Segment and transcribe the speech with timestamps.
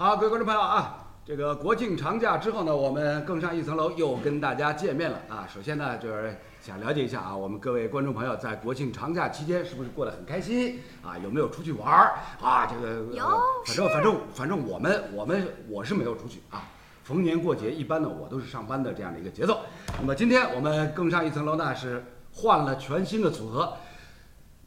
[0.00, 5.46] 好，各位观众朋友啊，这个国庆长假之后呢，我们更上一层楼，又跟大家见面了啊。
[5.46, 11.18] 首先呢，就是想了解一下啊，我们各位观众朋友在国庆长假期间是不是过得很开心啊？
[11.22, 12.64] 有没有出去玩儿啊？
[12.64, 16.62] 这个有呃反正反正反正我们我们我是没有出去啊。
[17.04, 19.60] 逢年过节，一般呢我都是上班的这样的一个节奏。
[20.00, 23.76] 那么今天我们更上一层楼呢，是换了全新的组合。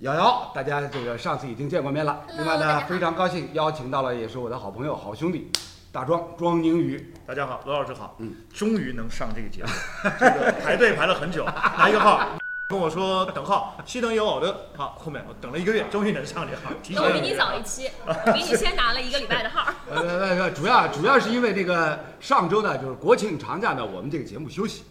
[0.04, 2.24] 瑶瑶，大家这个上次已经见过面了。
[2.36, 5.50] 另外呢，非常高兴邀请到了也是我的好朋友、好兄弟
[5.94, 7.14] 大庄庄宁宇。
[7.26, 9.70] 大家好，罗老师好，嗯，终于能上这个节目，
[10.20, 11.46] 这个排队排了很久，
[11.80, 12.20] 拿一个号，
[12.68, 17.90] 跟我说等号，西等有偶的，好，后面我等了一个月，终于能上这号，提我比你早一期，
[18.36, 19.72] 比你先拿了一个礼拜的号。
[19.90, 24.84] 呃呃呃，主要主要是因为这个上周呢，就是国庆长假呢，我们这个节目休息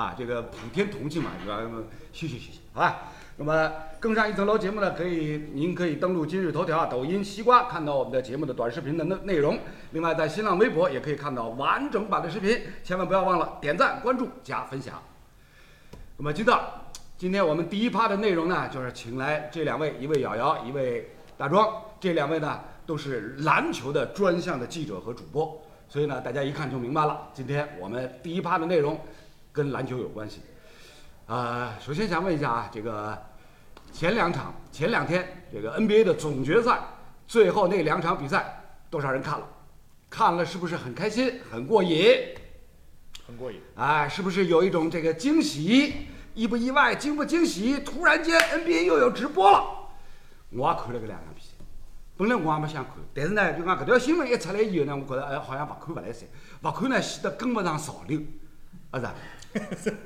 [0.00, 3.02] 啊，这个普天同庆嘛，主要休息休息，好吧？
[3.36, 9.58] 那么更上一层楼节目呢，可以您可以登录今日头条、抖音、西瓜看到我们的节目的短视频的内内容。
[9.90, 15.02] 另外在新浪微博也可以看到完整版的视频，千万不要忘了点赞、关注、加分享。
[16.16, 16.86] 那么知道，
[17.18, 27.28] 今天我们第一趴的内容呢，就是请来这两位，一位瑶瑶，一位大庄，这两位呢都是篮球的专项的记者和主播，所以呢，大家一看就明白了。
[27.34, 28.98] 今天我们第一趴的内容
[29.60, 30.40] 跟篮球有关系。
[31.26, 33.16] 呃、首先想问一下啊，这个
[33.92, 36.80] 前两场、前两天这个 NBA 的总决赛，
[37.28, 39.46] 最后那两场比赛，多少人看了？
[40.08, 42.34] 看了是不是很开心、很过瘾？
[43.26, 43.60] 很过瘾。
[43.76, 45.92] 哎，是不是有一种这个惊喜？
[46.34, 46.94] 意不意外？
[46.94, 47.80] 惊不惊喜？
[47.80, 49.62] 突然间 NBA 又有直播了，
[50.52, 51.48] 我也看了个两场比赛。
[52.16, 56.26] 本来我也没想看，但是呢，就讲搿条新闻一出来以后呢，我觉得哎，好像勿看勿来三，
[56.62, 58.18] 勿看呢显得跟不上潮流，
[58.90, 59.14] 啊是 啊，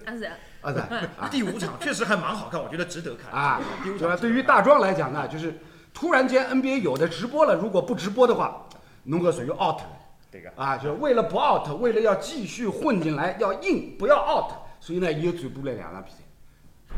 [0.06, 0.24] 啊是，
[0.62, 1.08] 啊是啊。
[1.18, 3.30] 啊第五场确实还蛮好看，我觉得值得看。
[3.32, 3.98] 啊第五？
[3.98, 5.58] 场对于大壮来讲呢，就是
[5.92, 8.66] 突然间 NBA 有的直播了，如果不直播的话，
[9.04, 9.88] 侬搿属于 out 了。
[10.30, 10.50] 这个。
[10.56, 16.16] 啊，就是为了不 out，为了要继续混进来，要硬不要 out，所以呢，又转播了两场比赛，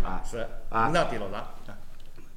[0.09, 0.47] 啊，是。
[0.71, 0.89] 啊。
[0.89, 1.79] 五场第六场，啊。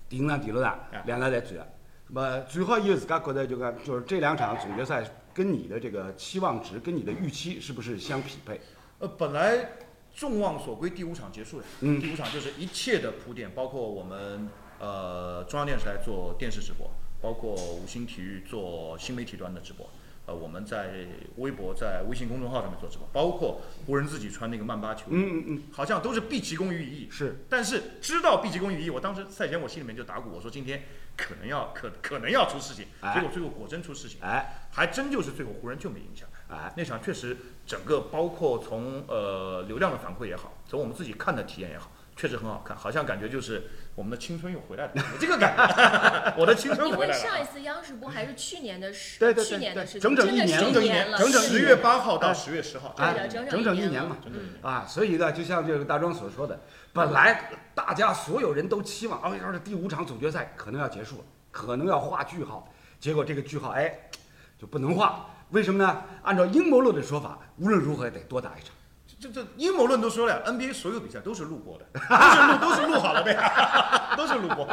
[0.10, 1.02] 第五场、第六场啊。
[1.06, 1.68] 两场侪转了。
[2.08, 8.60] 那么转好以后，自家觉得就讲，就是这两场总决赛跟你的这个期望值、跟你的预期是不是相匹配？
[9.00, 9.78] 呃，本来
[10.14, 11.66] 众望所归，第五场结束了。
[11.82, 14.50] 嗯第五场就是一切的铺垫，包括我们
[14.80, 19.90] 呃中央电视台做电视直播，包括五星体育做新媒体端的直播。
[20.26, 21.08] 呃，我们在
[21.38, 27.10] 微博、在微信公众号上面做直播，包括湖人自己穿那个曼巴球衣，嗯嗯嗯，好像都是毕其功于一役。
[27.10, 30.84] 是但是知道毕其功于一役，我当时赛前我心里面就打鼓，我说今天
[31.16, 36.39] 可能要可可能要出事情，哎结果最后果真出事情，哎还真就是最后湖人就没赢下来。
[36.50, 47.24] 哎，那场确实整个包括从呃流量的反馈也好，从我们自己看的体验也好，确实很好看，好像感觉就是我们的青春又回来了，这个感觉， 我的青春回来了。
[47.24, 54.18] 上一次央视播还是去年的事，对对对去年的事，整整一真的是年整整一年了，整整十月八号到十月十号，哎对的，整整整一年嘛
[54.64, 56.60] 啊，所以呢，就像这个大庄所说的，
[56.94, 62.68] 本来大家所有人都期望，哦，要是第五场总决赛可能要结束了，可能要画句号，
[63.00, 64.10] 结果这个句号哎
[64.58, 66.04] 就不能画，为什么呢？
[66.24, 68.74] 按照阴谋论的说法，无论如何也得多打一场。
[69.20, 71.86] 这这阴谋论都说了，NBA 所有比赛都是录播的，
[72.62, 74.66] 都是录都是录好了的呀， 都是录播。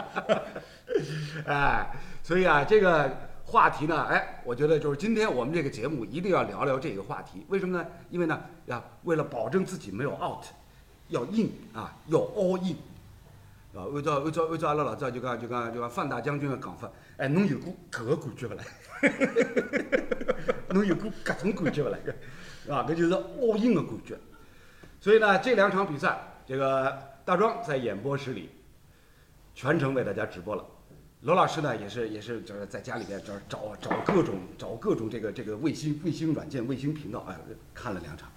[1.47, 1.91] 哎，
[2.23, 3.11] 所以啊，这个
[3.45, 7.45] 话题呢，哎，我觉得就是今天我们这个节目一定要聊聊这个话题。
[7.49, 7.85] 为什么呢？
[8.11, 10.45] 因为呢，呀，为了保证自己没有 out，
[11.09, 12.77] 要 in 啊，要 all in。
[13.77, 18.65] 啊，按照按照按照阿拉老早就讲就讲就讲范大将军的讲法，哎，侬有过搿个感觉勿啦？
[20.73, 21.99] 侬有过搿种感觉勿啦？
[22.75, 24.17] 啊，搿就是奥运的感觉。
[24.99, 28.49] 所以呢，这两场比赛，这个大庄在演播室里
[29.55, 30.65] 全程为大家直播了。
[31.21, 37.37] 罗老师呢，也是也是就是在家里边找找找各种找各种这个这个卫星卫星软件、卫星频道，哎，
[37.75, 38.31] 看了两场，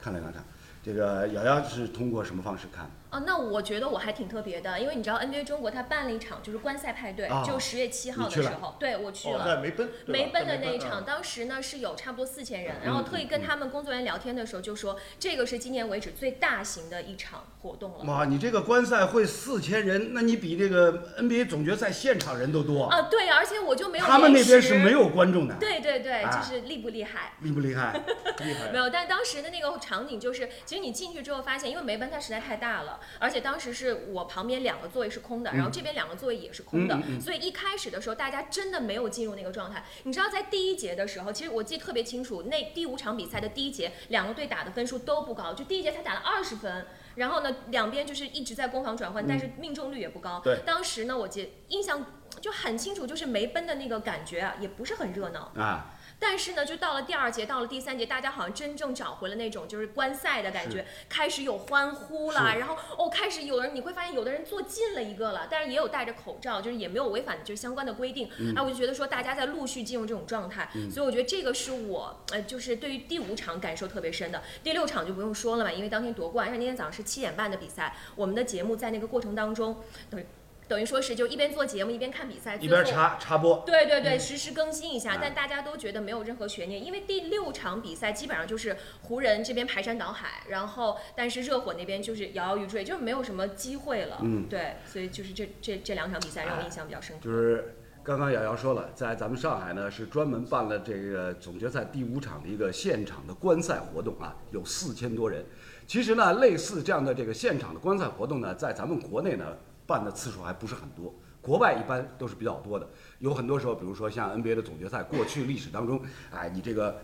[0.00, 0.42] 看了两场。
[0.82, 2.90] 这个瑶瑶是通过什么方式看？
[3.10, 9.44] 哦，那我觉得我还挺特别的，因为你知道 NBA 中国他办了一场就是观赛派对，啊就十月七号的时候，对我去哦，了。
[9.44, 18.04] 在梅奔，对吧梅奔的那一场，嗯当时呢是有差不多四千人，然嗯后特意跟他们工作人员聊天的时候就说，这个是今年为止最大型的一场活动了。
[18.04, 22.84] 哇，你这个观赛会四千人，那你比这个 NBA 总决赛现场人都多。
[22.84, 24.90] 啊，对，而且我就没有他们那边是没。
[24.90, 27.32] 有观众的，对对对，啊就是厉不厉害？
[27.40, 27.92] 厉不厉害？
[28.44, 28.76] 厉害没。
[28.76, 39.84] 有，但当时的那个场景就是，其实你进去之后发现，因为梅奔它实在太大了，而且当时是我旁边两个座位是空的，然后这边两个座位也是空的，所以一开始的时候大家真的没有进入那个状态。
[40.04, 46.86] 你知道，在第一节的时候，其实我记得特别清楚，那第五场比赛的第一节，两个队打的分数都不高，就第一节才打了二十分。
[47.16, 50.42] 然后呢，两边就是一直在攻防转换，但是命中率也不高。
[50.64, 52.06] 当时呢，我记印象
[52.40, 55.50] 就很清楚，就是梅奔的那个感觉啊，也不是很热闹。
[55.56, 68.28] 啊，但是呢，就到了第二节，到了第三节，大家好像真正找回了那种就是观赛的感觉，开始有欢呼了，然后哦，开始有人你会发现有的人坐近了一个了，但是也有戴着口罩，就是也没有违反就是相关的规定。
[68.38, 74.42] 嗯哎、我就觉得说大家在陆续进入这种状态，所以我觉得这个是我呃就是对于第五场感受特别深的。
[74.62, 80.26] 第六场就不用说了嘛，因为当天夺冠，因为那天早上是七点半的比赛，我们的节目在那个过程当中，等于
[80.70, 94.18] 等于说是就一边做节目一边看比赛，一边插插播，对对对，实时更新一下哎，但大家都觉得没有任何悬念，因为第六场比赛基本上就是湖人这边排山倒海，然后但是热火那边就是摇摇欲坠，就是没有什么机会了。
[94.22, 97.24] 嗯对，所以就是这这这两场比赛让我印象比较深刻。
[97.24, 97.74] 就是
[98.04, 105.44] 刚刚瑶瑶说了，在咱们上海呢是专门办了这个总决赛第五场的一个现场的观赛活动啊，有四千多人。
[105.88, 109.56] 其实呢，类似这样的这个现场的观赛活动呢，在咱们国内呢
[109.90, 112.88] 办的次数还不是很多，国外一般都是比较多的。
[113.18, 116.00] 有很多时候，比如说像 NBA 的总决赛，过去历史当中，
[116.30, 117.00] 哎，你这个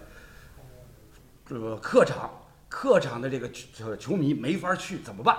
[1.44, 2.30] 这个客场
[2.68, 5.36] 客场的这个球球迷没法去，怎么办？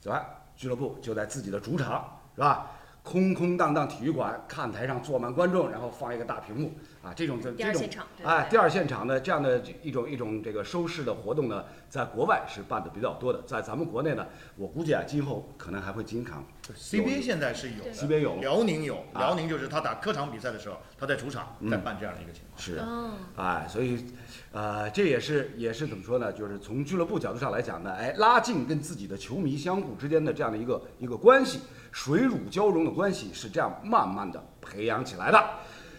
[0.00, 0.26] 怎么办？
[0.54, 2.70] 俱乐部就在自己的主场，是吧？
[3.02, 14.26] 空空荡荡体育馆，看台上坐满观众，然后放一个大屏幕啊，这种这这种第二现场对哎，第二现场的这样的一种一种这个收视的活动呢，在国外是办的比较多的，在咱们国内呢，
[14.56, 16.44] 我估计啊，今后可能还会经常
[16.76, 18.36] CBA 现在是有的 CBA 有。
[18.36, 19.18] 辽宁有，啊。
[19.20, 22.60] 辽宁就是他打客场比赛的时候，他在主场在办这样的一个情况。
[22.60, 24.04] 是哦，哎，所以，
[24.52, 26.30] 呃，这也是也是怎么说呢？
[26.32, 31.60] 就是从俱乐部角度上来讲呢，哎，拉近跟自己的球迷相互之间的这样的一个一个关系，
[31.92, 35.50] 水乳交融的关系是这样慢慢的培养起来的。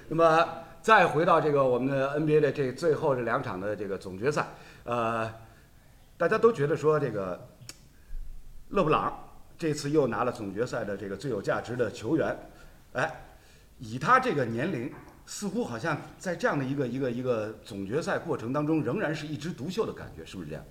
[0.07, 0.47] 那么
[0.81, 4.47] 再回到这个我们的 NBA 的这最后这两场的这个总决赛，
[4.83, 5.31] 呃，
[6.17, 7.49] 大家都觉得说这个
[8.69, 9.13] 勒布朗
[9.57, 12.35] 这次又拿了总决赛的这个最有价值的球员，
[12.93, 13.23] 哎，
[13.77, 14.91] 以他这个年龄，
[15.25, 20.65] 似乎好像在这样的一个一个一个总决赛过程当中，仍然是一枝独秀的感觉，是不是这样？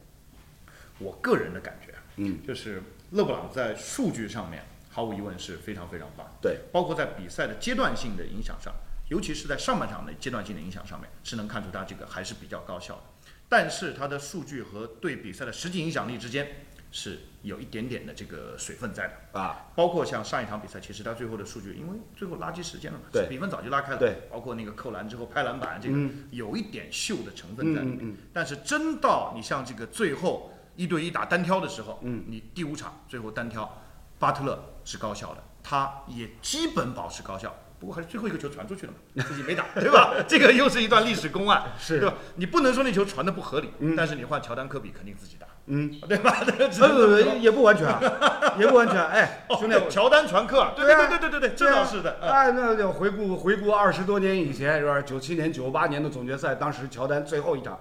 [0.98, 2.82] 我个人的感觉，嗯，就是
[3.12, 8.74] 勒布朗在数据上面毫无疑问是非常非常棒，对，包括在比赛的阶段性的影响上，
[9.08, 13.02] 尤其是在上半场的阶段性的影响上面，是能看出他这个还是比较高效的。
[13.48, 16.46] 但是他的数据和对比赛的实际影响力之间
[16.92, 19.40] 是有一点点的这个水分在的。
[19.40, 28.16] 啊，包括像上一场比赛，其实他最后的数据，因为最后垃圾时间了嘛，对比分早就拉开了，对，包括那个扣篮之后拍篮板，这个嗯有一点秀的成分在里面。
[28.32, 33.82] 但是真到你像这个最后一对一打单挑的时候，嗯你第五场最后单挑，
[34.20, 37.54] 巴特勒是高效的，他也基本保持高效。
[37.78, 40.12] 不过还是最后一个球传出去了嘛， 自己没打，对吧？
[40.28, 42.14] 这个又是一段历史公案， 是对吧？
[42.34, 46.36] 你不能说那球传的不合理，嗯但是你换乔丹、科比肯定自己打，嗯，对吧？
[46.44, 49.02] 这个只能这么呃，也不完全啊，也不完全。
[49.02, 52.18] 哎，哦，兄弟，对乔丹传克，对对啊对对对对对，这倒是的。
[52.20, 55.00] 嗯哎，那就回顾回顾二十多年以前，是吧？
[55.00, 57.80] 九七年、九八年的总决赛，当时乔丹最后一场，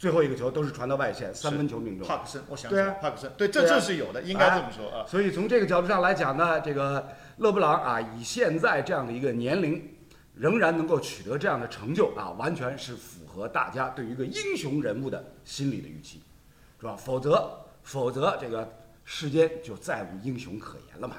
[0.00, 2.08] 最后一个球都是传到外线，三分球命中。
[2.08, 5.04] 帕克森，我想起对啊，帕克森，对，这这是有的，应该这么说啊。
[5.06, 9.94] 所以从这个角度上来讲呢，这个勒布朗啊，以现在这样的一个年龄，
[10.36, 16.22] 仍然能够取得这样的成就啊，完全是符合大家对于一个英雄人物的心理的预期，
[16.80, 16.96] 是吧？
[16.96, 18.72] 否则，否则这个
[19.04, 21.16] 世间就再无英雄可言了嘛。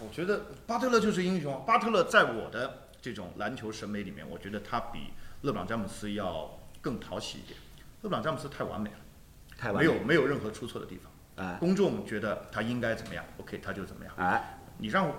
[0.00, 1.64] 我觉得巴特勒就是英雄。
[1.66, 7.58] 巴特勒在我的这种篮球审美里面，我觉得他比勒布朗詹姆斯要更讨喜一点。
[8.06, 8.96] 勒布朗詹姆斯太完美了，
[9.58, 11.10] 太完美没有没有任何出错的地方。
[11.44, 14.14] 哎公众觉得他应该怎么样，OK，他就怎么样。
[14.16, 15.14] 哎，你让我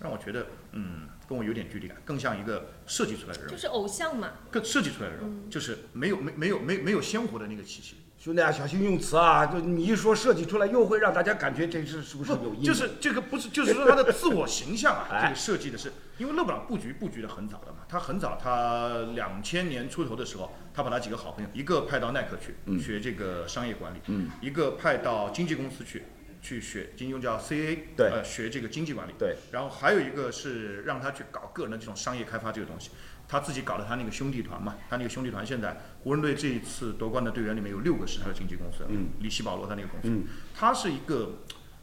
[0.00, 7.96] 让我觉得，嗯，跟我有点距离感，更像一个设计出来的人物，就是偶像嘛，更设计出来的人物，就是没有没没有没没有鲜活的那个气息。
[8.18, 9.46] 兄弟啊，小心用词啊！
[9.46, 12.62] 就你一说设计出来，又会让大家感觉这是是不是有阴谋？
[12.62, 26.04] 就是这个不是，就是说他的自我形象啊，哎这个设计的是，因为勒布朗布局布局的很早的嘛，他很早，他两千年出头的时候，他把他几个好朋友，一个派到耐克去、嗯学这个商业管理，嗯一个派到经纪公司去
[26.40, 32.92] 去学，经纪公司叫 CA，对呃，学这个经济管理，对，然后还有一个是让他去搞个人的这种商业开发这个东西。
[33.26, 40.24] 他自己搞了他那个兄弟团嘛，他那个兄弟团现在湖人队这一次夺冠的队员里面有六个是他的经纪公司，嗯，里希保罗他那个公司，嗯
[40.54, 41.38] 他是一个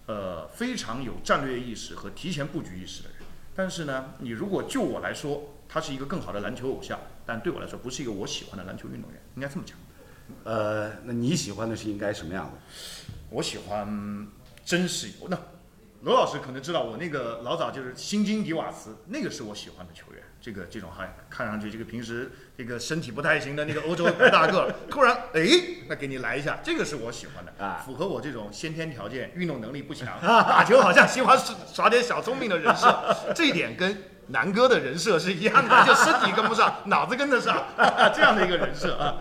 [0.05, 3.19] 呃非常有战略意识和提前布局意识的人。
[3.60, 9.78] 但是呢，你如果就我来说，他是一个更好的篮球偶像，但对我来说不是一个我喜欢的篮球运动员，应该这么讲。
[10.46, 12.54] 呃，那你喜欢的是应该什么样的？
[13.30, 14.25] 我喜欢
[14.63, 15.38] 真实，那
[16.01, 20.24] 罗老师可能知道，我那个老早就是新津迪瓦茨，那个是我喜欢的球员。
[20.41, 25.41] 这个这种还看上去这个平时这个身体不太行的那个欧洲大个，突然哎，
[25.89, 37.65] 那给你来一下，这个是我喜欢的啊符合我这种先天条件、运动能力不强、 打球好像喜欢耍耍点小聪明的人设，这一点跟南哥的人设是一样的，就身体跟不上，脑子跟得上，
[38.15, 39.18] 这样的一个人设啊。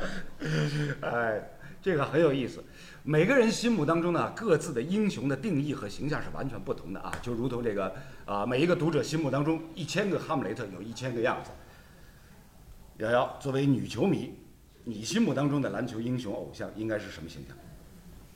[1.03, 1.51] 哎，
[1.83, 2.63] 这个很有意思。
[3.11, 7.91] 每个人心目当中呢，各自的英雄的定义和形象是完全不同的啊，就如同这个
[8.27, 11.51] 啊、每一个读者心目当中一千个哈姆雷特有一千个样子。
[12.99, 14.35] 瑶瑶作为女球迷，
[14.85, 17.57] 你心目当中的篮球英雄偶像应该是什么形象？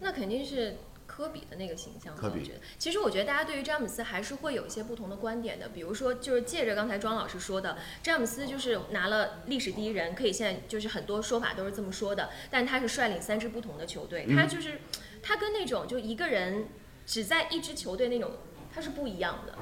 [0.01, 0.75] 那肯定是
[1.15, 2.21] 科比的那个形象吧。
[2.23, 5.69] 科比我觉得，其实我觉得大家对于詹姆斯还是会有一些不同的观点的。
[5.69, 12.31] 比如说，就是借着刚才庄老师说的，詹姆斯就是拿了历史第一人，可以现在就是很多说法都是这么说的。
[12.51, 14.81] 但他是率领三支不同的球队，他就是
[15.23, 16.69] 他跟那种就一个人
[17.05, 18.33] 只在一支球队那种，
[18.75, 19.59] 他是不一样的。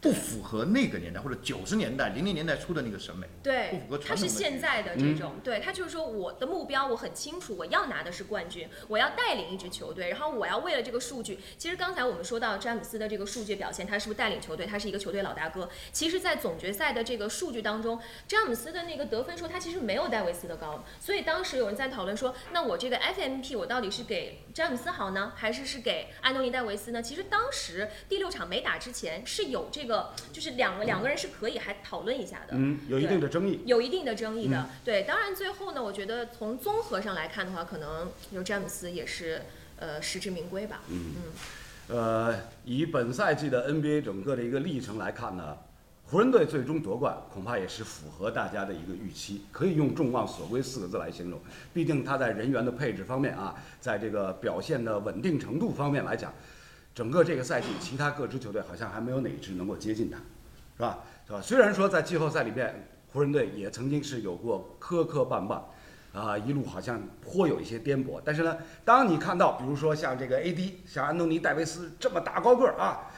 [0.00, 3.26] 不符合那个年代或者九十年代、零零年代初的那个审美。
[3.42, 11.38] 对不符合，他是传统的现在的这种，对他就是说我的目标我很清楚，我要拿的是冠军，我要带领一支球队，然后我要为了这个数据。
[11.56, 14.66] 其实刚才我们说到詹姆斯的这个数据表现，他是不是带领球队？
[14.66, 15.68] 他是一个球队老大哥。
[15.92, 17.98] 其实，在总决赛的这个数据当中，
[18.28, 27.02] 詹姆斯的那个得分数他其实没有戴维斯的高，所以当时有人在讨论说，那我这个 FMP 我到底是给詹姆斯好呢，还是是给安东尼戴维斯呢？
[27.02, 29.85] 其实当时第六场没打之前是有这个，
[30.32, 32.52] 就是两个两个人是可以还讨论一下的。
[32.52, 33.60] 嗯，有一定的争议。
[33.64, 34.68] 有一定的争议的。
[34.84, 39.42] 对，当然最后呢，我觉得从综合上来看的话，可能由詹姆斯也是
[39.78, 40.80] 呃实至名归吧。
[40.88, 41.14] 嗯
[41.88, 45.56] 呃，以本赛季的 NBA 整个的一个历程来看呢，
[46.06, 51.40] 湖人队最终夺冠恐怕也是符合大家的一个预期，可以用众望所归四个字来形容。
[51.72, 56.34] 毕竟他在人员的配置方面啊，在这个表现的稳定程度方面来讲，
[56.96, 60.98] 整个这个赛季其他各支球队好像还没有哪一支能够接近他，是吧？
[61.26, 61.40] 是吧？
[61.42, 65.60] 虽然说在季后赛里面，湖人队也曾经是有过磕磕绊绊。
[66.14, 73.10] 啊，一路好像颇有一些颠簸，但是呢，当你看到比如说像这个 AD，像安东尼戴维斯这么大高个儿啊，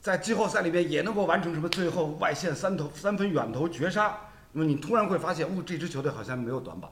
[0.00, 4.18] 在季后赛里面也能够完成什么最后外线三投三分远投绝杀，
[4.50, 6.90] 那么你突然会发现，哦，这支球队好像没有短板。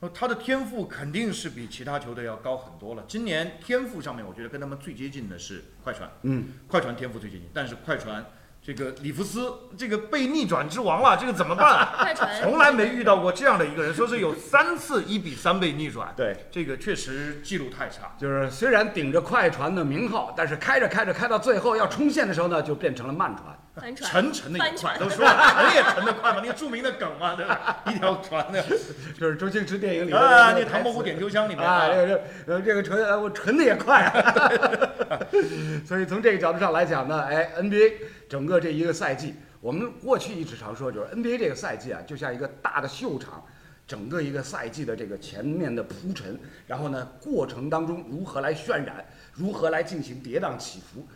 [0.00, 3.02] 呃，他的天赋肯定是比其他球队要高很多了。
[3.08, 8.24] 今年天赋上面，我觉得跟他们最接近的是快船，嗯，快船天赋最接近，但是快船
[8.62, 11.88] 这个里弗斯这个被逆转之王了，这个怎么办？
[11.98, 18.14] 快船从来没遇到过这样的一个人，说是有三次一比三被逆转，对，这个确实记录太差。
[18.16, 23.46] 就是虽然顶着快船的名号，但是开着开着开到最后要冲线的时候呢，就变成了慢船。
[23.80, 27.82] 帆船沉沉的也快，都 说了沉也沉得快嘛，那个著名的梗嘛，对吧？
[27.86, 28.62] 一条船的
[29.18, 35.20] 就是周星驰电影里面啊，那个唐伯虎点秋香里面啊，这个这呃这个沉呃我沉的也快啊，
[35.86, 37.92] 所以从这个角度上来讲呢，哎，NBA
[38.28, 43.44] 整个这一个赛季，我们过去一直常说，就是 NBA 这个赛季啊，就像一个大的秀场，
[43.86, 51.06] 整个一个赛季的这个前面的铺陈，然后呢，过程当中如何来渲染，如何来进行跌宕起伏，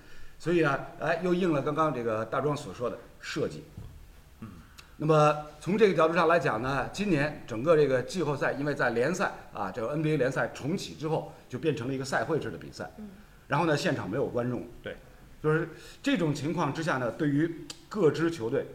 [0.42, 3.62] 所以呢，哎，又应了刚刚这个大庄所说的设计。
[4.40, 4.48] 嗯
[4.96, 12.90] 那么从这个角度上来讲呢，今年整个这个季后赛，因为在联赛啊，这个 NBA 联赛重启之后，就变成了一个赛会制的比赛。
[13.46, 14.66] 然后呢，现场没有观众。
[14.82, 14.96] 对。
[15.40, 15.68] 就是
[16.02, 18.66] 这种情况之下呢，对于各支球队，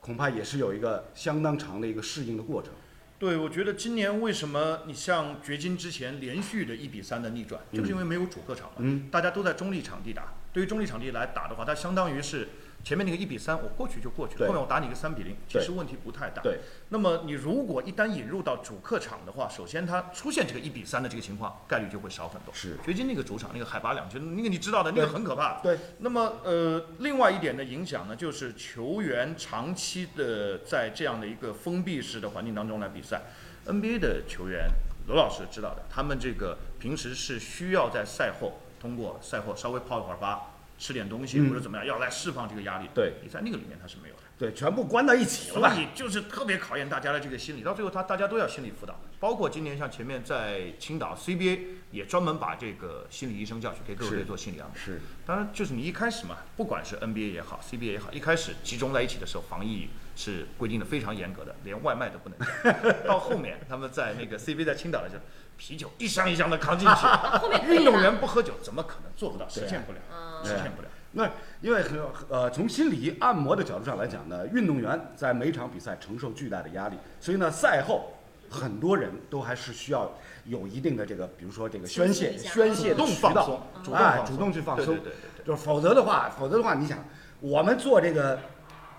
[0.00, 2.70] 恐怕也是有一个相当长的一个适应的过程。
[3.18, 10.32] 对，我觉得今年为什么你像掘金之前连续的一比三的逆转，就是因为没有主客场了，嗯大家都在中立场地打。
[10.54, 12.48] 对于中立场地来打的话，它相当于是
[12.84, 16.40] 前面那个一比三，我过去就过去了，后面我打你个三比零，其实问题不太大。
[16.42, 16.60] 对。
[16.90, 22.54] 那么你如果一旦引入到主客场的话，首先它出现这个一比三的这个情况概率就会少很多。
[22.54, 25.60] 是掘金那个主场那个海拔两千，那个你知道的，那个很可怕。
[25.60, 25.76] 对。
[25.98, 33.22] 那么呃，另外一点的影响呢，就是球员长期的在这样的一个封闭式的环境当中来比赛。
[33.66, 34.68] NBA 的球员，
[35.08, 42.88] 罗老师知道的，他们这个平时是需要在赛后通过赛后稍微泡一会儿吧，吃点东西嗯或者怎么样，要来释放这个压力。
[42.94, 44.20] 对你在那个里面他是没有的。
[44.36, 45.74] 对，全部关到一起了所吧？
[45.74, 51.60] 以就是特别考验大家的这个心理，到最后他大家都要心理辅导，包括今年像前面在青岛 CBA
[51.92, 54.76] 也专门把这个心理医生叫去给各位队做心理按摩。
[54.76, 55.00] 是。
[55.24, 62.38] 当然，就是你一开始嘛，不管是 NBA 也好，CBA 也好，一开始集中在一起的时候，防疫是规定的非常严格的，连外卖都不能。
[63.06, 65.22] 到后面他们在那个 CBA 在青岛的时候，
[65.56, 67.06] 啤酒一箱一箱的扛进去，
[67.70, 69.48] 运动员不喝酒怎么可能做不到？
[69.48, 70.88] 实现不了，嗯实现不了。
[71.12, 71.30] 那
[71.60, 78.14] 因为很呃，从心理按摩的角度上来讲呢，运动员在每场比赛承受巨大的压力，所以呢，赛后
[78.50, 80.12] 很多人都还是需要
[80.44, 85.02] 有一定的这个，比如说这个宣泄、宣泄主动的渠道放松，主动哎，主动去放松对对。
[85.04, 85.46] 对对对。
[85.46, 86.98] 就是否则的话，否则的话，你想，
[87.38, 88.40] 我们做这个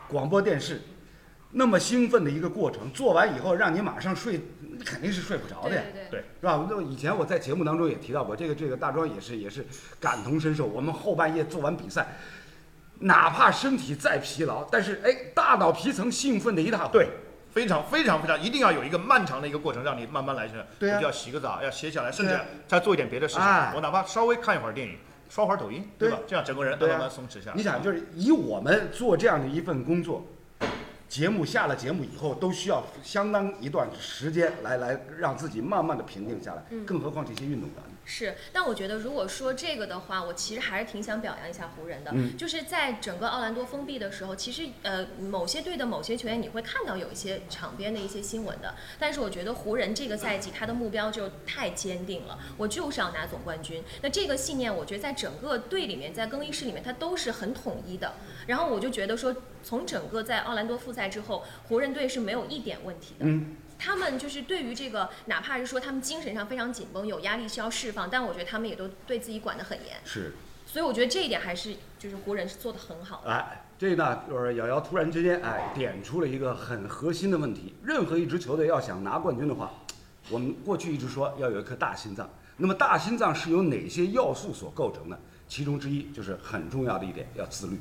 [0.08, 0.80] 广播电视，
[1.58, 4.42] 那么兴奋的一个过程，做完以后让你马上睡，
[4.86, 5.82] 肯定是睡不着的呀。
[5.84, 6.68] 对对对对是吧？
[6.70, 9.66] 那以前我在节目当中也提到过，这个这个大庄也是也是
[9.98, 10.66] 感同身受。
[10.66, 12.18] 我们后半夜做完比赛，
[13.00, 16.94] 哪怕身体再疲劳，但是哎，大脑皮层兴奋的一塌糊涂。
[16.94, 17.08] 对，
[17.54, 20.68] 非常非常非常，一定要有一个漫长的一个过程，让你慢慢来着。
[20.78, 23.44] 对啊我就要洗个澡，要歇下来，甚至再做一点别的事情。
[23.44, 24.98] 哎我哪怕稍微看一会儿电影，
[25.30, 26.20] 刷会儿抖音，对吧？
[26.28, 27.56] 这样整个人对啊慢慢松弛下来。
[27.56, 30.28] 你想，就是以我们做这样的一份工作，
[31.08, 37.78] 节目下了节目以后，都需要相当一段时间来来让自己慢慢的平静下来，嗯更何况这些运动员。
[38.06, 53.84] 是，但我觉得如果说这个的话，我其实还是挺想表扬一下湖人的，嗯就是在整个奥兰多封闭的时候，其实呃某些队的某些球员你会看到有一些场边的一些新闻的，但是我觉得湖人这个赛季他的目标就太坚定了，我就是要拿总冠军。
[54.02, 58.14] 那这个信念，我觉得在整个队里面，在更衣室里面，他都是很统一的。
[58.46, 63.26] 然后我就觉得说，从整个在奥兰多复赛之后，湖人队是没有一点问题的。
[63.26, 70.34] 嗯，他们就是对于这个，哪怕是说他们精神上非常紧绷，有压力需要释放，但我觉得他们也都对自己管得很严，是。
[70.66, 73.32] 所以我觉得这一点还是就是湖人是做得很好的。
[73.32, 77.76] 哎，这呢就是瑶瑶突然之间哎点出了一个很核心的问题。
[77.84, 79.72] 任何一支球队要想拿冠军的话，
[80.30, 82.30] 我们过去一直说要有一颗大心脏。
[82.58, 85.20] 那么大心脏是由哪些要素所构成的？
[85.48, 87.80] 其中之一就是很重要的一点，要自律，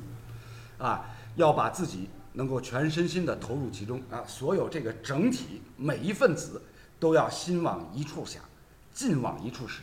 [0.77, 6.61] 啊，要把自己能够全身心的投入其中啊，所有这个整体每一份子
[6.99, 8.43] 都要心往一处想，
[8.93, 9.83] 劲往一处使。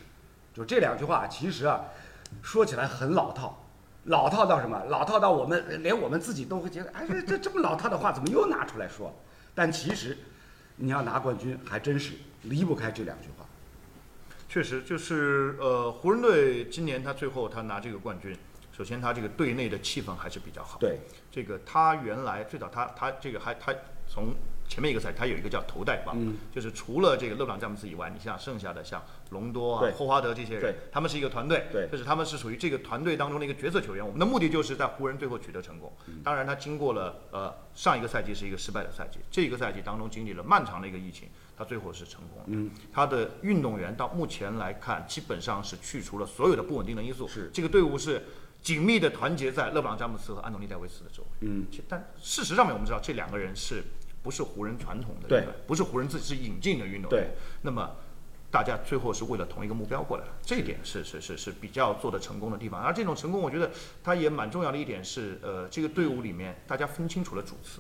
[0.54, 1.82] 就这两句话，其实啊，
[2.42, 3.66] 说起来很老套，
[4.04, 4.84] 老套到什么？
[4.90, 9.14] 老套到我们连我们自己都会觉得，哎，这这这么老套的话，怎么又拿出来说？
[9.56, 10.18] 但其实，
[10.76, 13.46] 你要拿冠军，还真是离不开这两句话。
[14.50, 18.38] 确实，就是呃，湖人队今年他最后他拿这个冠军，
[18.72, 20.78] 首先他这个队内的气氛还是比较好。
[20.80, 21.00] 对，
[21.32, 23.74] 这个他原来最早他他这个还他
[24.08, 24.34] 从
[24.68, 34.06] 前面一个赛季他有一个叫头带帮，嗯就是除了这个勒布朗詹姆斯以外，你像剩下的像隆多啊、霍华德这些人，他们是一个团队，对就是他们是属于这个团队当中的一个角色球员。
[34.06, 35.92] 我们的目的就是在湖人最后取得成功。
[36.08, 42.44] 嗯当然，他经过了呃上一个赛季是一个失败的赛季，这个赛季当中经历了漫长的一个疫情，他最后是成功的。
[42.48, 47.28] 嗯，他的运动员到目前来看，基本上是去除了所有的不稳定的因素。
[47.28, 48.24] 是这个队伍是
[48.62, 51.30] 紧密的团结在勒布朗詹姆斯和安东尼戴维斯的周围。
[51.42, 53.84] 嗯，其但事实上面我们知道，这两个人是
[54.22, 57.22] 不是湖人传统的对运动员，不是湖人自己是引进的运动员。
[57.22, 57.30] 对，
[57.62, 57.90] 那么。
[58.54, 62.82] 大家最后是为了同一个目标过来的，这一点是是是是比较做的成功的地方。
[62.82, 63.72] 而这种成功，我觉得
[64.04, 67.80] 它也蛮重要的一点是，呃，这个队伍里面大家分清楚了主次，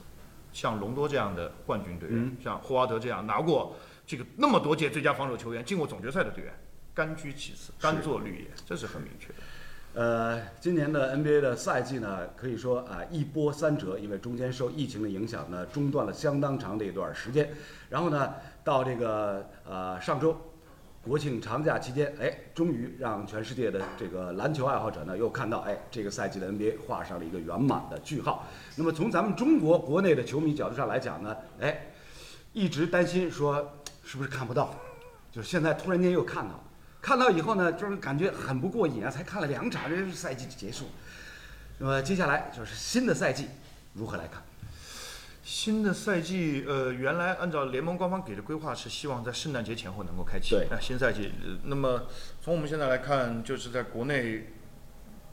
[0.54, 3.76] 像隆多这样的冠军队员，嗯像霍华德这样拿过
[4.08, 6.54] 这个那么多届最佳防守球员、进过总决赛的队员，
[6.94, 9.36] 甘居其次，甘做绿叶，这是很明确的。
[9.93, 17.51] 呃，今年的 NBA 的赛季呢，可以说啊一波三折，因为中间受疫情的影响呢，中断了相当长的一段时间。
[17.89, 20.38] 然后呢，到这个呃上周
[21.04, 28.47] 国庆长假期间，哎，终于让全世界的这个篮球爱好者呢，又看到哎这个赛季的 NBA 画上了一个圆满的句号。
[28.77, 31.88] 那么从咱们中国国内的球迷角度上来讲呢，哎，
[32.54, 33.73] 一直担心说
[34.06, 34.73] 是不是看不到，
[35.34, 36.63] 就是现在突然间又看到了。
[37.01, 40.89] 看到以后呢，就是感觉很不过瘾啊，才看了两场，这赛季就结束。
[41.79, 43.47] 那么接下来就是新的赛季
[43.93, 44.43] 如何来看？
[45.43, 50.51] 新的赛季，呃，原来按照联盟官方给的规划是希望在圣诞节前后能够开启。
[50.51, 52.03] 对那新赛季，呃那么
[52.39, 54.49] 从我们现在来看，就是在国内，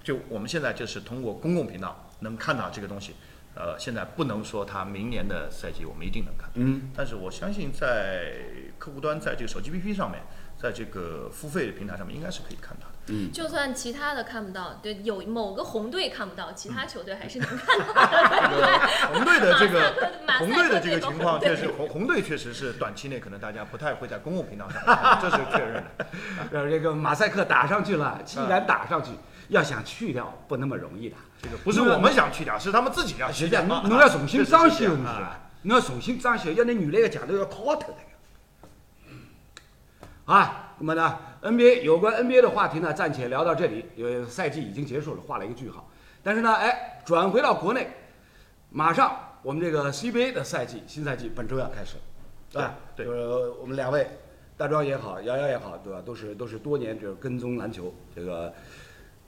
[0.02, 3.14] 就我们现在就是通过公共频道能看到这个东西。
[3.54, 8.32] 呃，现在不能说它明年的赛季我们一定能看到，嗯，但是我相信在
[8.78, 10.22] 客户端，在这个手机 APP 上面，
[10.60, 12.92] 在这个付费的平台上面，应该是可以看到的。
[13.10, 18.78] 嗯就算其他的看不到，对，有某个红队看不到，其他球队还是能看到这个
[19.14, 26.06] 红队的这个 红队的这个情况，这个确实红红队确实是短期内可能大家不太会在公共频道上看，这是确认的。
[26.52, 29.12] 呃，这个马赛克打上去了，既然打上去，
[29.48, 31.16] 要想去掉不那么容易的。
[31.40, 33.62] 这个不是我们想去掉，是他们自己要去掉。
[33.62, 34.84] 实际上，侬侬要重新装修？
[35.62, 37.96] 侬要重新装修，要那原来的墙头要掏脱的。
[40.28, 43.86] 啊，那么呢，NBA 有关 NBA 的话题呢，暂且聊到这里。
[43.96, 45.88] 因为，赛季已经结束了，画了一个句号。
[46.22, 47.88] 但是呢，哎，转回到国内，
[48.68, 52.02] 马上我们这个 CBA 的赛季，新赛季本周要开始了，
[52.52, 52.74] 对吧？
[52.94, 54.06] 对就是我们两位，
[54.58, 56.02] 大庄也好，瑶瑶也好，对吧？
[56.04, 58.52] 都是都是多年这个跟踪篮球，这个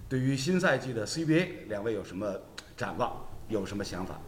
[0.07, 2.31] 对于新赛季的 CBA，两位有什么
[2.77, 3.11] 展望？
[3.49, 4.21] 有什么想法？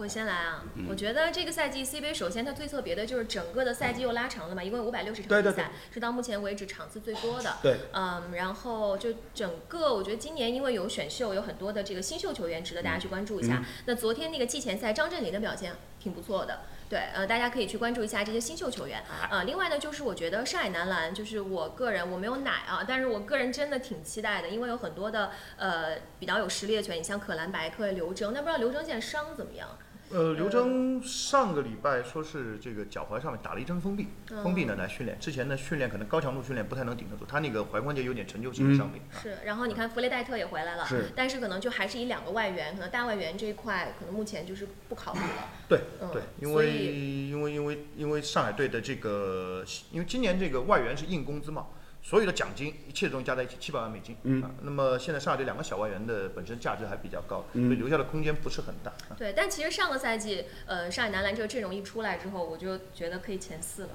[0.00, 7.56] 我我先来啊，嗯我觉得这个赛季 CBA 首先它最特别的就是整个的赛季又拉长了嘛，一共有五百六十场对对比赛，是到目前为止场次最多的。
[7.62, 13.56] 对，嗯，然后就整个我觉得今年因为有选秀，有很多的这个新秀球员值得大家去关注一下。
[13.58, 16.60] 嗯那昨天那个季前赛张镇麟的表现挺不错的。
[16.88, 19.02] 对，呃，大家可以去关注一下这些新秀球员。
[19.30, 29.68] 呃，另外呢，就是我觉得上海男篮，就是我个人我没有奶啊，但是我个人真的挺期待的，因为有很多的呃比较有实力的球员，你像可兰白克、刘铮，那不知道刘铮现在伤怎么样？
[30.12, 35.16] 呃，刘铮上个礼拜说是这个脚踝上面打了一针封闭，嗯封闭呢来训练。
[35.20, 39.00] 之前呢训练可能高强度训练不太能顶得住，他那个踝关节有点陈旧性的伤病。
[39.12, 45.48] 啊是，然后你看弗雷戴特也回来了，是但是可能就还是以两个外援，可能大外援这一块可能目前就是不考虑了。
[45.68, 46.66] 对嗯对，因为
[47.30, 51.66] 因为因为因为上海队的这个，因为今年这个外援是硬工资嘛，
[52.02, 54.16] 所有的奖金一切东西加在一起七百万美金。
[54.24, 58.90] 嗯啊，那么现在上海队两个小外援的本身价值还比较高，嗯所以留下的空间不是很大。
[59.08, 63.88] 啊对，但其实上个赛季，呃，上海男篮这个阵容一出来之后，我就觉得可以前四了。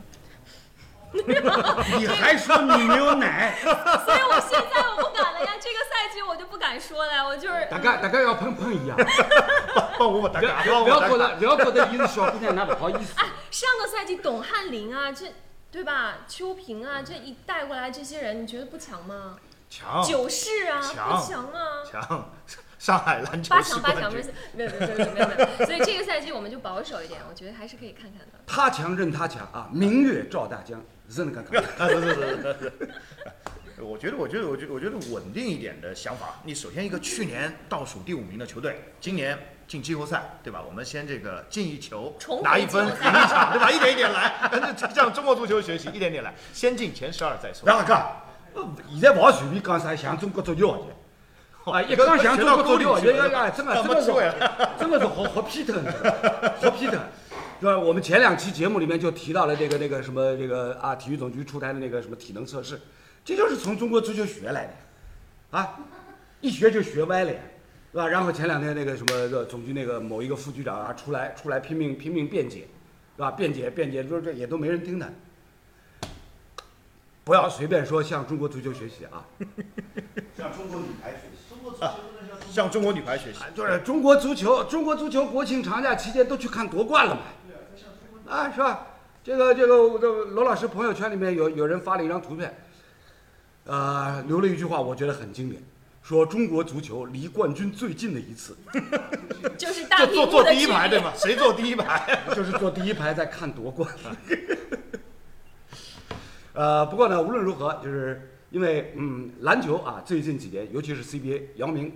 [1.15, 3.55] 你还说你没有奶？
[3.63, 8.97] 所以我现在我不敢了呀，这个赛季我就不敢说了，我就是大概大概要碰碰一样，
[9.97, 11.07] 帮我打卡，不我打卡。
[11.07, 13.13] 不要觉得不要觉得你是小姑娘，那不好意思。
[13.17, 15.27] 哎，上个赛季董翰林啊，这
[15.75, 16.19] 对吧？
[16.25, 19.37] 秋萍啊，这一带过来这些人，你觉得不强吗？
[19.69, 21.59] 强九世啊，强不强吗？
[21.85, 22.31] 强，
[22.79, 24.33] 上海篮球八强八强不是。
[24.53, 28.39] 没有没有没有没有没有，所以这个赛季我们就保守一点，我觉得还是可以看看的。
[28.47, 29.69] 他强任他强啊！
[29.69, 31.59] 明月照大江，是那个感觉。
[31.77, 33.83] 啊，是是是是是。
[33.83, 36.39] 我觉得，我觉得，我觉得，我觉得稳定一点的想法。
[36.45, 40.63] 你首先一个去年倒数第五名的球队，今年进季后赛，对吧？
[40.67, 43.71] 我们先这个进一球拿一分，赢一场，对吧？
[43.71, 44.49] 一点一点来，
[44.93, 47.67] 向中国足球学习，一点点来，先进前十二再说。
[47.67, 48.05] 然后看，
[48.53, 54.11] 呃现在不好随便讲啥像中国足球学的，啊，一讲像中国足球学，要要真的真的是
[54.79, 55.83] 真的是好好皮疼，
[56.61, 56.99] 好皮疼。
[57.57, 57.79] 对吧？
[57.79, 62.79] 我们前两期节目里面就提到了这个那个什么这个啊，体育总局出台的那个什么体能测试，
[63.23, 65.79] 这就是从中国足球学来的，啊，
[66.41, 67.39] 一学就学歪了呀，
[67.95, 68.09] 对吧？
[68.09, 72.67] 然后前两天那个什么呃总局那个某一个副局长啊出来出来拼命拼命辩解，
[73.15, 73.31] 对吧？
[73.31, 75.07] 辩解辩解，说这也都没人听他。
[77.23, 79.23] 不要随便说向中国足球学习啊，
[80.35, 81.47] 向中国女排学习。
[81.49, 83.39] 中国足球向中国女排学习。
[83.55, 87.21] 就是中国足球，中国足球国庆长假期间都去看夺冠了嘛，
[88.29, 88.87] 啊，是吧？
[89.23, 92.53] 这个这个，我的罗老师朋友圈里面有有人发了一张图片，
[93.63, 95.63] 呃，留了一句话，我觉得很经典，
[96.05, 98.55] 说中国足球离冠军最近的一次，
[99.57, 101.05] 就是大就坐坐屏幕的第一排对吗？
[101.05, 101.13] 吗？
[101.17, 102.19] 谁坐第一排？
[102.35, 103.89] 就是坐第一排在看夺冠。
[106.53, 111.91] 呃，不过呢，无论如何，就是因为嗯，篮球啊，最近几年，尤其是 CBA，姚明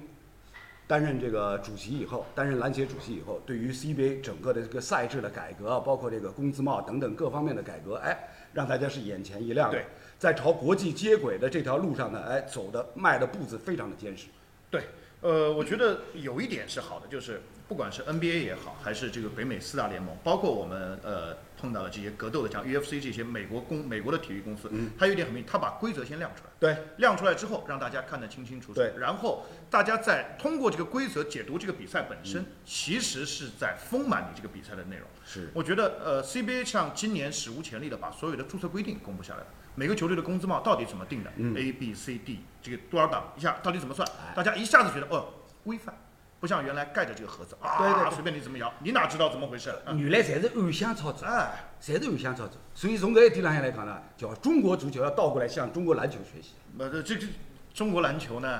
[0.87, 8.17] 担任这个主席以后，担任篮协主席以后，对于 CBA 整个的这个赛制的改革，包括这个工资帽等等各方面的改革，哎，
[8.53, 9.85] 让大家是眼前一亮的对，
[10.17, 14.27] 在朝国际接轨的这条路上呢，哎，走的迈的步子非常的坚实。
[14.69, 14.83] 对，
[15.21, 26.49] 呃，我觉得有一点是好的，就是不管是 NBA 也好，还是这个北美四大联盟，包括我们呃碰到的这些格斗的，像 UFC 这些美国公美国的体育公司，嗯它有一点很明，它把规则先亮出来。
[26.59, 28.73] 对，亮出来之后，让大家看得清清楚楚。
[28.73, 35.07] 对然后大家再通过这个规则解读这个比赛本身，其实是在丰满你这个比赛的内容。
[35.23, 44.33] 是我觉得呃，CBA 上今年史无前例的把所有的注册规定公布下来了，每个球队的工资帽到底怎么定的、嗯 a B、C、D 这个多少档一下到底怎么算哎？
[44.35, 45.27] 大家一下子觉得哦
[45.63, 45.95] 规范，
[46.39, 49.69] 不像原来盖着这个盒子啊，对对对随便你怎么摇，你哪知道怎么回事？
[49.85, 51.27] 啊原来侪是暗箱操作。
[51.27, 56.53] 哎，侪是暗箱操作，所以从这一点上来讲呢，叫中国足球要倒过来向中国篮球学习。
[56.77, 57.27] 那，这这
[57.73, 58.59] 中国篮球呢，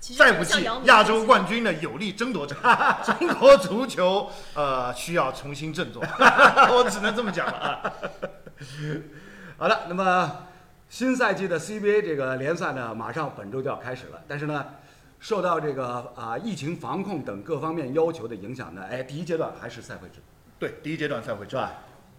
[0.00, 2.54] 其实再不济像姚明亚洲冠军的有力争夺者，
[3.02, 6.02] 中国足球呃需要重新振作，
[6.70, 7.92] 我只能这么讲了啊。
[9.56, 10.46] 好了，那么
[10.88, 14.20] 新赛季的 CBA 这个联赛呢，马上本周就要开始了。
[14.28, 14.66] 但是呢，
[15.24, 20.16] 受到这个啊疫情防控等各方面要求的影响呢，哎，第一阶段还是赛会制，
[20.58, 21.56] 对，第一阶段赛会制？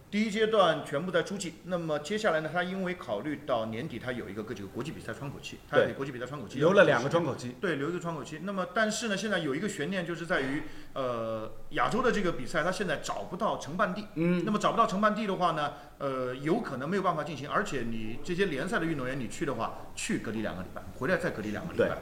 [0.10, 7.56] 第一阶段全部在诸暨，那么接下来呢，他因为考虑到年底他有一个这个国际比赛窗口期，它对有国际比赛窗口期留了两个窗口期。
[7.62, 8.40] 对，留一个窗口期。
[8.42, 10.64] 那么，但是呢，现在有一个悬念，就是在于，
[10.94, 14.08] 呃，亚洲的这个比赛，他现在找不到承办地。
[14.16, 21.98] 嗯那么找不到承办地的话呢，呃，有可能没有办法进行，而且你这些联赛的运动员，你去的话，去隔离两个礼拜，回来再隔离两个礼拜，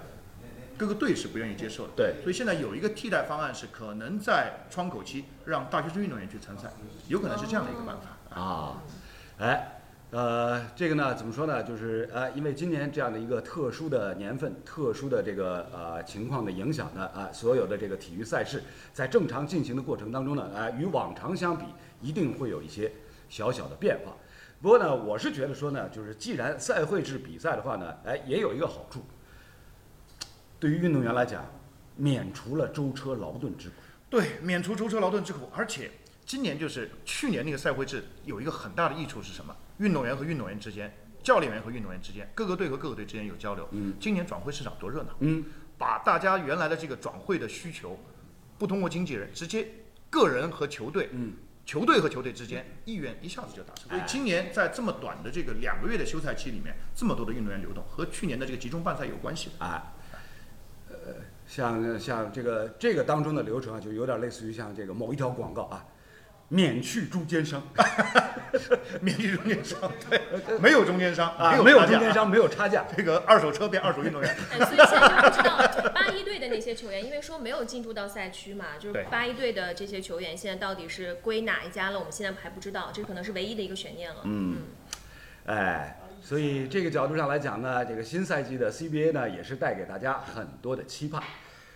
[0.78, 1.94] 各个队是不愿意接受的。
[1.96, 6.72] 对所以现在有一个替代方案是，可能在窗口期让大学生运动员去参赛，
[7.08, 8.40] 有可能是这样的一个办法。
[8.40, 8.82] 啊，
[9.40, 9.80] 哎，
[10.12, 11.64] 呃，这个呢，怎么说呢？
[11.64, 21.66] 就是呃，因为今年这样的一个特殊的年份、特殊的这个呃情况的影响呢，啊、所有的这个体育赛事在正常进行的过程当中呢，啊、与往常相比，
[22.02, 22.92] 一定会有一些
[23.30, 24.14] 小小的变化。
[24.62, 29.04] 不过呢，我是觉得说呢，就是既然赛会制比赛的话呢，哎，也有一个好处，
[30.63, 31.45] 对于运动员来讲，
[31.97, 33.76] 免除了舟车劳顿之苦。
[34.10, 35.91] 对，免除舟车劳顿之苦，而且
[36.26, 39.54] 今年就是去年那个赛会制有一个很大的益处是什么？
[39.80, 43.67] 运动员和运动员之间，教练员和运动员之间，各个队和各个队之间有交流。
[43.71, 45.43] 嗯，今年转会市场多热闹，嗯，
[45.78, 47.99] 把大家原来的这个转会的需求，
[48.58, 49.67] 不通过经纪人，直接
[50.10, 51.34] 个人和球队，嗯，
[51.65, 53.89] 球队和球队之间意愿一下子就达成。
[53.89, 59.65] 所以哎今年在这么短的这个两个月的休赛期里面，这么多的运动员流动，和去年的这个集中办赛有关系的。
[59.65, 60.03] 啊，呃，
[61.54, 65.86] 像像这个这个当中的流程啊，就有点类似于像这个某一条广告啊，
[66.48, 67.62] 免去中间商
[69.02, 70.20] 免去中间商，对，
[70.58, 72.84] 没有中间商，啊，没有中间商，没有差价。
[72.98, 74.36] 这个二手车变二手运动员。
[74.52, 84.22] 哎，所以现在就不知道八一队的那些球员，因为说没有进驻到赛区嘛，就是八一队的这些球员现在到底是归哪一家了，我们现在还不知道，这可能是唯一的一个悬念了。
[84.24, 84.58] 嗯，
[85.46, 91.22] 哎，所以这个角度上来讲呢，这个新赛季的 CBA 呢，也是带给大家很多的期盼。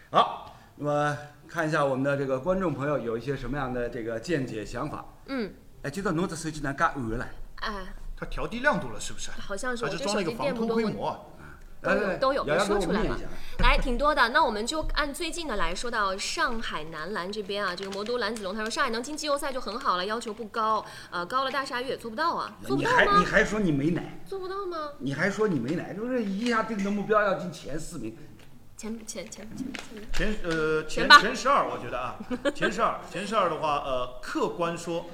[0.10, 1.18] 好，那么
[1.50, 5.04] 看一下我们的这个观众朋友有一些什么样的这个见解想法。
[5.26, 7.28] 嗯，哎，今朝侬这手机哪介暗了？
[7.58, 9.32] 哎，它调低亮度了，是不是？
[9.32, 11.60] 好像是还是我这装了一个防偷窥膜啊？
[11.82, 13.28] 都有哎都有瑶瑶给我说出来吧们念一下。
[13.60, 14.30] 来，挺多的。
[14.30, 22.98] 那我们就按最近的来说到上海男篮这边啊，这个魔都蓝子龙他说上海能进季后赛就很好了，要求不高，呃，高了大鲨鱼也做不到啊，做不到吗？
[22.98, 24.22] 还你还说你没奶？
[24.26, 24.94] 做不到吗？
[25.00, 25.94] 你还说你没奶？
[25.94, 28.16] 就是一下定的目标要进前四名。
[28.78, 29.74] 前前前前
[30.14, 32.16] 前前呃前前十二，我觉得啊，
[32.54, 35.08] 前十二前十二的话，呃，客观说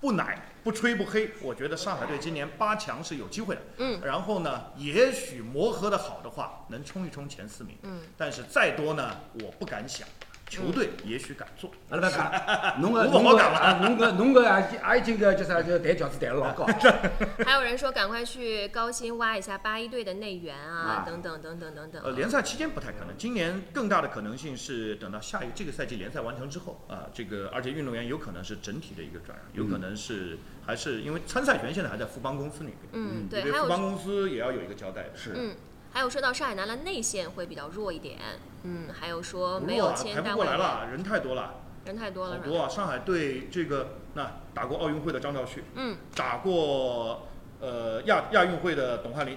[0.00, 3.60] 不奶不吹不黑，我觉得上海队今年八强是有机会的。
[3.76, 4.00] 嗯。
[4.02, 7.76] 然后呢，也许磨合的好的话，能冲一冲前四名。
[7.82, 8.00] 嗯。
[8.16, 10.08] 但是再多呢，我不敢想。
[10.52, 11.70] 球队也许敢做。
[11.88, 16.66] 阿拉不要讲， 侬个我侬好讲了个啊，侬个侬个也也已经个叫啥叫抬轿子抬了老高。
[17.46, 22.02] 还有人说赶快去高薪挖一下八一队的内援啊啊，等等等等等等。
[22.04, 35.10] 呃，联赛期间不太可能，今年更大的可能性是等到下一这个赛季联赛完成之后啊，这个而且运动员有可能是整体的一个转让，有可能是还是因为参赛权现在还在富邦公司那边，嗯，对，因为还有富邦公司也要有一个交代的。
[35.16, 35.54] 是嗯，
[35.92, 38.18] 还有说到上海男篮内线会比较弱一点，
[38.62, 42.44] 嗯，还有说没有签单不过来了，人太多了，人太多了是吧？
[42.46, 42.68] 好多啊！
[42.68, 47.26] 上海队这个那打过奥运会的张兆旭，嗯，打过
[47.60, 49.36] 呃亚亚运会的董翰林，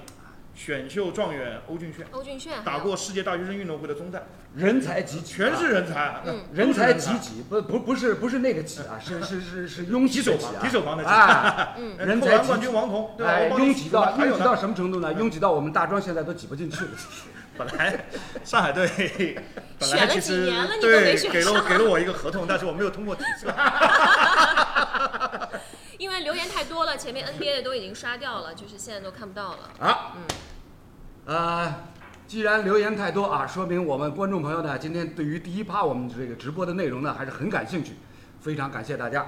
[0.56, 4.24] 选秀状元欧俊炫，欧俊炫打过世界大学生运动会的宗赞，
[4.56, 6.22] 人才济济，全是人才
[6.54, 13.34] 人才济济，不不不是不是那个济啊，是是是是拥挤提手啊，旁提手旁的挤啊， 嗯人才冠军王彤，对吧？
[13.34, 15.14] 哎，我帮你拥挤到还有呢拥挤到什么程度呢？
[15.14, 16.92] 拥挤到我们大庄现在都挤不进去了。
[17.58, 18.06] 本来
[18.44, 18.88] 上海队
[19.80, 23.48] 本来选了几其实年了你都没对选给了我给了我一个合同，但是我没有通过体测。
[25.98, 29.70] 因为留言太多了，前面 NBA 的都已经刷掉了，就是现在都看不到了。
[29.80, 30.14] 啊，
[31.26, 31.76] 呃，
[32.28, 37.94] 既然留言太多啊，说明我们观众朋友呢，今天对于第一趴我们这个直播的内容呢，还是很感兴趣，
[38.42, 39.26] 非常感谢大家。